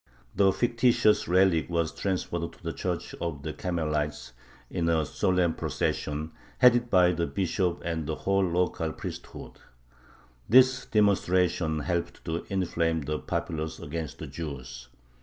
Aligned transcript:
The 0.35 0.51
fictitious 0.51 1.27
relic 1.27 1.69
was 1.69 1.91
transferred 1.93 2.51
to 2.53 2.63
the 2.63 2.73
Church 2.73 3.13
of 3.21 3.43
the 3.43 3.53
Carmelites 3.53 4.33
in 4.71 4.89
a 4.89 5.05
solemn 5.05 5.53
procession, 5.53 6.31
headed 6.57 6.89
by 6.89 7.11
the 7.11 7.27
Bishop 7.27 7.83
and 7.85 8.07
the 8.07 8.15
whole 8.15 8.43
local 8.43 8.93
priesthood. 8.93 9.59
This 10.49 10.87
demonstration 10.87 11.81
helped 11.81 12.25
to 12.25 12.47
inflame 12.49 13.01
the 13.01 13.19
populace 13.19 13.77
against 13.79 14.17
the 14.17 14.25
Jews. 14.25 14.87